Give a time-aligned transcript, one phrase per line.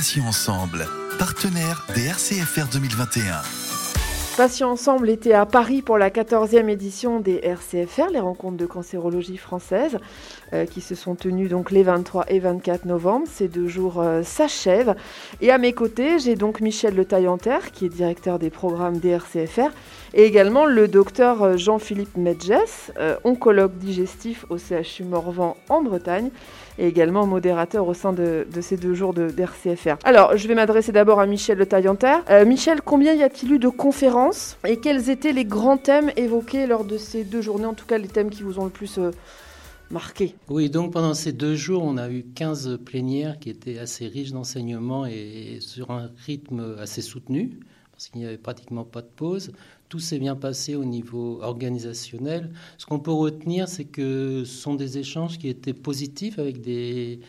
[0.00, 0.86] Patients Ensemble,
[1.18, 3.42] partenaire des RCFR 2021.
[4.38, 9.36] Patients Ensemble était à Paris pour la 14e édition des RCFR, les rencontres de cancérologie
[9.36, 9.98] française,
[10.54, 13.26] euh, qui se sont tenues donc les 23 et 24 novembre.
[13.30, 14.94] Ces deux jours euh, s'achèvent.
[15.42, 19.10] Et à mes côtés, j'ai donc Michel Le Taillanter, qui est directeur des programmes des
[19.10, 19.68] RCFR,
[20.14, 22.54] et également le docteur euh, Jean-Philippe Medges,
[23.24, 26.30] oncologue digestif au CHU Morvan en Bretagne,
[26.80, 29.96] et également modérateur au sein de, ces deux jours de, d'RCFR.
[30.04, 32.16] Alors, je vais m'adresser d'abord à Michel Le Taillanter.
[32.46, 36.84] Michel, combien y a-t-il eu de conférences et quels étaient les grands thèmes évoqués lors
[36.84, 39.10] de ces deux journées, en tout cas les thèmes qui vous ont le plus euh,
[39.90, 40.34] marqué?
[40.48, 44.32] Oui, donc pendant ces deux jours, on a eu 15 plénières qui étaient assez riches
[44.32, 47.58] d'enseignements et sur un rythme assez soutenu,
[48.00, 49.52] parce qu'il n'y avait pratiquement pas de pause.
[49.90, 52.50] Tout s'est bien passé au niveau organisationnel.
[52.78, 57.20] Ce qu'on peut retenir, c'est que ce sont des échanges qui étaient positifs avec des,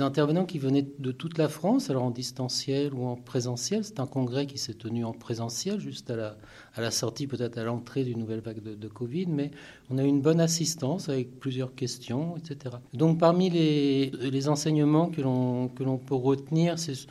[0.00, 3.84] intervenants qui venaient de toute la France, alors en distanciel ou en présentiel.
[3.84, 6.34] C'est un congrès qui s'est tenu en présentiel, juste à
[6.76, 9.52] la, sortie, peut-être à l'entrée d'une nouvelle vague de, Covid, mais
[9.88, 12.74] on a eu une bonne assistance avec plusieurs questions, etc.
[12.92, 17.06] Donc parmi les enseignements que l'on peut retenir, c'est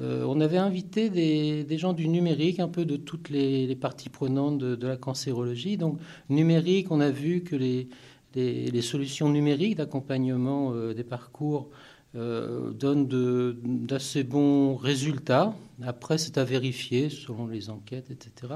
[0.00, 4.58] euh, on avait invité des, gens du numérique, un peu de toutes les, parties prenantes
[4.58, 5.76] de, la cancérologie.
[5.76, 11.68] Donc, numérique, on a vu que les, solutions numériques d'accompagnement euh, des parcours
[12.14, 15.54] euh, donnent d'assez bons résultats.
[15.84, 18.54] Après, c'est à vérifier selon les enquêtes, etc.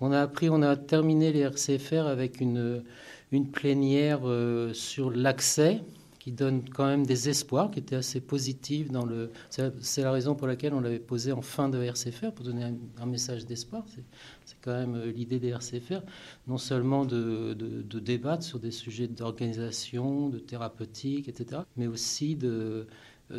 [0.00, 2.82] On a appris, on a terminé les RCFR avec une
[3.52, 4.20] plénière
[4.72, 5.80] sur l'accès
[6.22, 8.92] qui donne quand même des espoirs, qui étaient assez positifs.
[8.92, 9.32] Dans le...
[9.50, 12.62] C'est la raison pour laquelle on l'avait posé en fin de RCFR, pour donner
[13.00, 13.84] un, message d'espoir.
[14.44, 16.02] C'est quand même euh, l'idée des RCFR,
[16.46, 22.86] non seulement de, de débattre sur des sujets d'organisation, de thérapeutique, etc., mais aussi de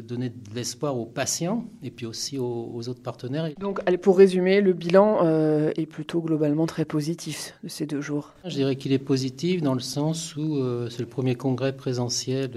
[0.01, 3.49] donner de l'espoir aux patients et puis aussi aux, autres partenaires.
[3.59, 8.33] Donc, pour résumer, le bilan euh, est plutôt globalement très positif de ces deux jours.
[8.45, 12.51] Je dirais qu'il est positif dans le sens où euh, c'est le premier congrès présentiel,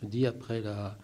[0.00, 0.96] je dis, après la,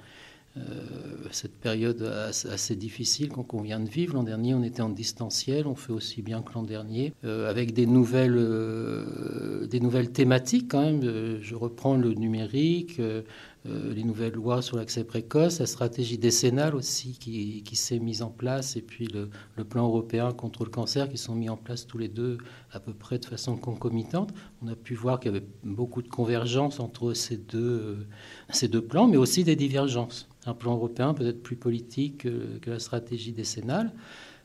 [1.33, 4.15] cette période assez difficile qu'on vient de vivre.
[4.15, 7.87] L'an dernier, on était en distanciel, on fait aussi bien que l'an dernier, avec des
[7.87, 8.39] nouvelles,
[9.69, 11.41] des nouvelles thématiques quand même.
[11.43, 13.23] je reprends le numérique, euh,
[13.65, 18.77] les nouvelles lois sur l'accès précoce, la stratégie décennale aussi qui, s'est mise en place,
[18.77, 22.09] et puis le, plan européen contre le cancer qui sont mis en place tous les
[22.09, 22.37] deux
[22.73, 24.35] à peu près de façon concomitante.
[24.63, 28.07] On a pu voir qu'il y avait beaucoup de convergences entre ces deux, euh,
[28.51, 30.29] ces deux plans, mais aussi des divergences.
[30.45, 33.93] Un plan européen peut-être plus politique que, la stratégie décennale.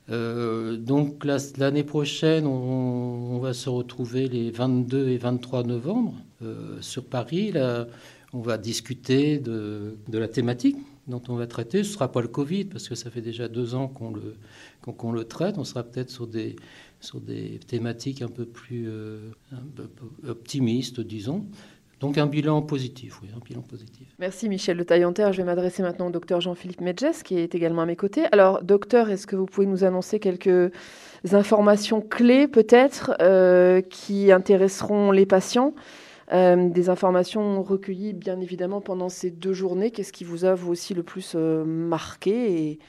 [0.10, 6.14] Euh, donc l'année prochaine, on, va se retrouver les 22 et 23 novembre
[6.80, 7.54] sur Paris.
[8.34, 11.84] On va discuter de, la thématique dont on va traiter.
[11.84, 14.36] Ce ne sera pas le Covid, parce que ça fait déjà deux ans qu'on le,
[14.82, 15.58] qu'on, le traite.
[15.58, 16.56] On sera peut-être sur des,
[17.00, 19.32] sur des thématiques un peu plus euh,
[20.28, 21.46] optimistes, disons.
[22.00, 24.08] Donc un bilan positif, oui, un bilan positif.
[24.20, 25.30] Merci Michel Le Taillanter.
[25.34, 28.24] Je vais m'adresser maintenant au docteur Jean-Philippe Medges, qui est également à mes côtés.
[28.32, 30.72] Alors, docteur, est-ce que vous pouvez nous annoncer quelques
[31.32, 35.74] informations clés, peut-être, euh, qui intéresseront les patients?
[36.32, 39.92] Euh, des informations recueillies bien évidemment pendant ces deux journées.
[39.92, 42.80] Qu'est-ce qui vous a vous aussi le plus euh, marqué et,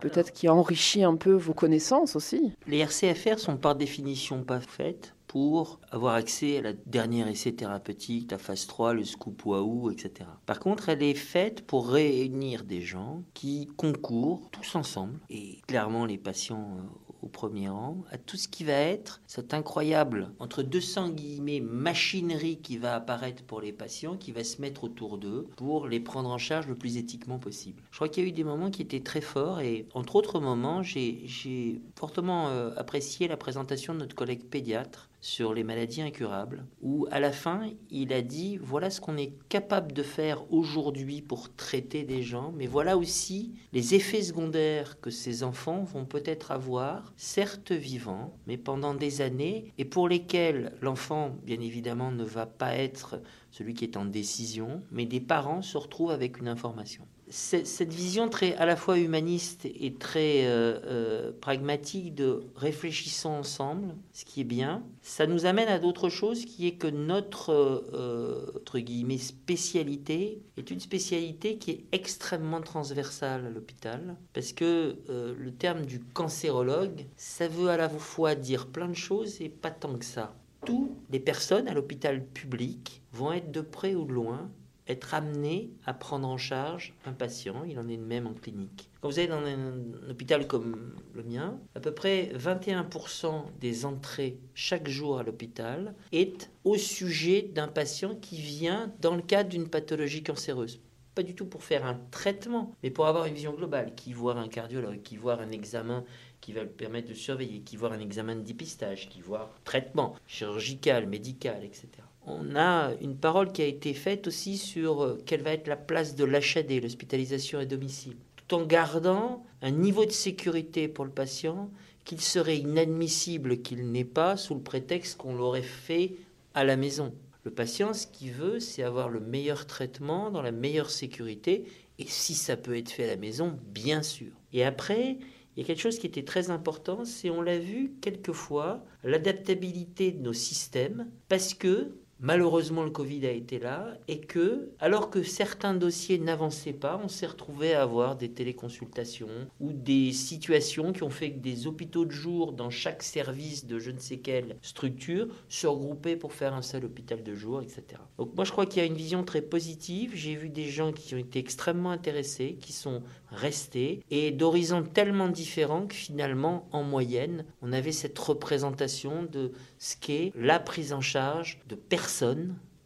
[0.00, 2.52] peut-être qui a enrichi un peu vos connaissances aussi?
[2.66, 8.30] Les RCFR sont par définition pas faites pour avoir accès à la dernière essai thérapeutique,
[8.30, 10.28] la phase 3, le scoop waouh, etc.
[10.46, 16.06] Par contre, elle est faite pour réunir des gens qui concourent tous ensemble, et clairement
[16.06, 20.62] les patients euh, au premier rang, à tout ce qui va être cette incroyable, entre
[20.62, 25.46] 200 guillemets, machinerie qui va apparaître pour les patients, qui va se mettre autour d'eux
[25.56, 27.82] pour les prendre en charge le plus éthiquement possible.
[27.90, 30.38] Je crois qu'il y a eu des moments qui étaient très forts et entre autres
[30.38, 36.66] moments, j'ai fortement euh, apprécié la présentation de notre collègue pédiatre sur les maladies incurables,
[36.82, 41.22] où à la fin, il a dit, voilà ce qu'on est capable de faire aujourd'hui
[41.22, 46.50] pour traiter des gens, mais voilà aussi les effets secondaires que ces enfants vont peut-être
[46.50, 52.44] avoir, certes vivants, mais pendant des années, et pour lesquels l'enfant, bien évidemment, ne va
[52.44, 53.18] pas être
[53.54, 58.28] celui qui est en décision, mais des parents se retrouvent avec une information cette vision
[58.28, 64.42] très à la fois humaniste et très euh, euh, pragmatique de réfléchissons ensemble, ce qui
[64.42, 69.18] est bien, ça nous amène à d'autres choses qui est que notre euh, entre guillemets
[69.18, 76.00] spécialité est une spécialité qui est extrêmement transversale à l'hôpital parce que le terme du
[76.00, 80.34] cancérologue, ça veut à la fois dire plein de choses et pas tant que ça.
[80.64, 84.50] Toutes les personnes à l'hôpital public vont être de près ou de loin
[84.86, 87.64] être amené à prendre en charge un patient.
[87.66, 88.90] Il en est de même en clinique.
[89.00, 94.38] Quand vous allez dans un hôpital comme le mien, à peu près 21% des entrées
[94.54, 99.68] chaque jour à l'hôpital est au sujet d'un patient qui vient dans le cadre d'une
[99.68, 100.80] pathologie cancéreuse
[101.14, 104.36] pas du tout pour faire un traitement, mais pour avoir une vision globale, qui voit
[104.36, 106.04] un cardiologue, qui voit un examen
[106.40, 110.16] qui va le permettre de surveiller, qui voit un examen de dépistage, qui voit traitement
[110.26, 115.42] chirurgical, médical, etc on a une parole qui a été faite aussi sur euh, quelle
[115.42, 120.10] va être la place de l'HAD, l'hospitalisation à domicile, tout en gardant un niveau de
[120.10, 121.70] sécurité pour le patient
[122.04, 126.16] qu'il serait inadmissible qu'il n'ait pas sous le prétexte qu'on l'aurait fait
[126.54, 127.14] à la maison.
[127.44, 131.66] Le patient, ce qu'il veut, c'est avoir le meilleur traitement dans la meilleure sécurité,
[131.98, 134.32] et si ça peut être fait à la maison, bien sûr.
[134.52, 135.18] Et après,
[135.54, 140.10] il y a quelque chose qui était très important, c'est on l'a vu quelquefois, l'adaptabilité
[140.10, 145.22] de nos systèmes, parce que Malheureusement, le Covid a été là et que, alors que
[145.22, 149.28] certains dossiers n'avançaient pas, on s'est retrouvé à avoir des téléconsultations
[149.60, 153.78] ou des situations qui ont fait que des hôpitaux de jour dans chaque service de
[153.78, 157.82] je ne sais quelle structure se regroupaient pour faire un seul hôpital de jour, etc.
[158.18, 160.12] Donc moi, je crois qu'il y a une vision très positive.
[160.14, 165.28] J'ai vu des gens qui ont été extrêmement intéressés, qui sont restés et d'horizons tellement
[165.28, 171.00] différents que finalement, en moyenne, on avait cette représentation de ce qu'est la prise en
[171.00, 172.03] charge de personnes,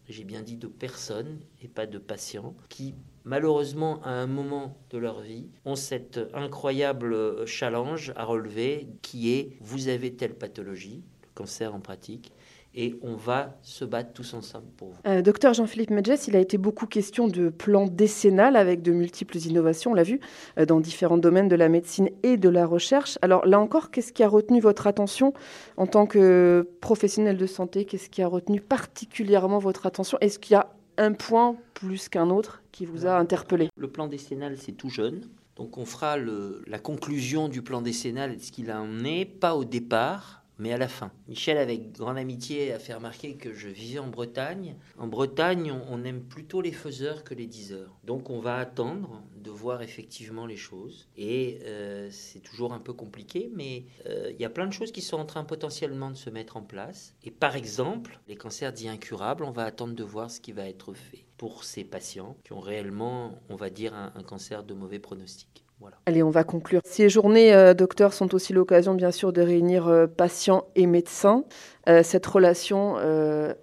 [0.08, 2.94] j'ai bien dit de personnes et pas de patients, qui
[3.24, 9.56] malheureusement à un moment de leur vie ont cet incroyable challenge à relever qui est
[9.60, 12.32] vous avez telle pathologie, le cancer en pratique,
[12.78, 14.98] et on va se battre tous ensemble pour vous.
[15.04, 19.36] Euh, docteur Jean-Philippe Medjes, il a été beaucoup question de plan décennal avec de multiples
[19.36, 20.20] innovations, on l'a vu,
[20.58, 23.18] euh, dans différents domaines de la médecine et de la recherche.
[23.20, 25.34] Alors là encore, qu'est-ce qui a retenu votre attention
[25.76, 27.84] en tant que professionnel de santé?
[27.84, 30.16] Qu'est-ce qui a retenu particulièrement votre attention?
[30.20, 33.70] Est-ce qu'il y a un point plus qu'un autre qui vous a interpellé?
[33.76, 35.22] Le plan décennal, c'est tout jeune.
[35.56, 39.24] Donc on fera le, la conclusion du plan décennal et de ce qu'il en est,
[39.24, 41.12] pas au départ, mais à la fin.
[41.28, 44.76] Michel, avec grande amitié, a fait remarquer que je vivais en Bretagne.
[44.98, 47.98] En Bretagne, on, aime plutôt les faiseurs que les diseurs.
[48.04, 51.08] Donc on va attendre de voir effectivement les choses.
[51.16, 54.92] Et euh, c'est toujours un peu compliqué, mais euh, il y a plein de choses
[54.92, 57.14] qui sont en train potentiellement de se mettre en place.
[57.22, 60.68] Et par exemple, les cancers dits incurables, on va attendre de voir ce qui va
[60.68, 64.98] être fait pour ces patients qui ont réellement, on va dire, un cancer de mauvais
[64.98, 65.64] pronostic.
[66.06, 66.80] Allez, on va conclure.
[66.84, 71.44] Ces journées, euh, docteur, sont aussi l'occasion, bien sûr, de réunir euh, patients et médecins.
[71.88, 72.96] Euh, cette relation,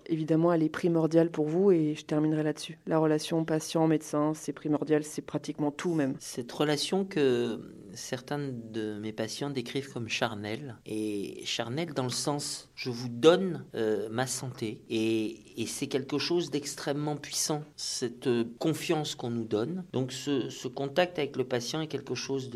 [0.08, 2.80] évidemment, elle est primordiale pour vous et je terminerai là-dessus.
[2.88, 6.16] La relation patient-médecin, c'est primordial, c'est pratiquement tout même.
[6.20, 7.60] Cette relation que
[7.94, 13.64] certains de mes patients décrivent comme charnelle, et charnelle dans le sens, je vous donne
[14.10, 18.30] ma santé, et, c'est quelque chose d'extrêmement puissant, cette
[18.60, 19.84] confiance qu'on nous donne.
[19.94, 22.50] Donc ce, contact avec le patient est quelque chose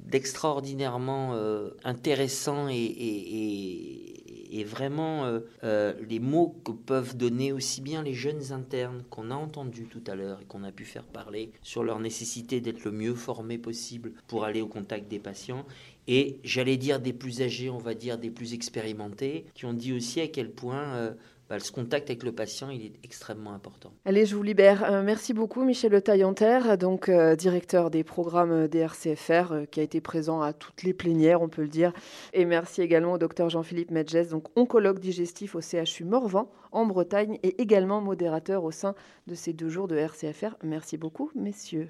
[0.00, 4.25] d'extraordinairement euh, intéressant et,
[4.64, 9.34] vraiment euh, euh, les mots que peuvent donner aussi bien les jeunes internes qu'on a
[9.34, 12.92] entendus tout à l'heure et qu'on a pu faire parler sur leur nécessité d'être le
[12.92, 15.64] mieux formé possible pour aller au contact des patients
[16.08, 19.92] et j'allais dire des plus âgés, on va dire des plus expérimentés, qui ont dit
[19.92, 21.16] aussi à quel point
[21.48, 23.92] bah, ce contact avec le patient, il est extrêmement important.
[24.04, 24.82] Allez, je vous libère.
[24.84, 29.78] Euh, merci beaucoup, Michel Le Taillanter, donc euh, directeur des programmes des RCFR, euh, qui
[29.78, 31.92] a été présent à toutes les plénières, on peut le dire.
[32.32, 37.38] Et merci également au docteur Jean-Philippe Medges, donc oncologue digestif au CHU Morvan, en Bretagne,
[37.44, 38.96] et également modérateur au sein
[39.28, 40.56] de ces deux jours de RCFR.
[40.64, 41.88] Merci beaucoup, messieurs.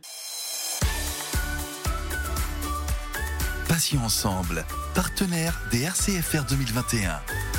[3.68, 7.55] Passion ensemble, partenaire des RCFR 2021.